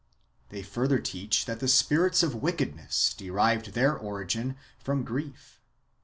^ 0.47 0.49
They 0.49 0.63
further 0.63 0.97
teach 0.97 1.45
that 1.45 1.59
the 1.59 1.67
spirits 1.67 2.23
of 2.23 2.33
wickedness 2.33 3.13
derived 3.15 3.73
their 3.73 3.95
origin 3.95 4.55
from 4.79 5.03
grief. 5.03 5.61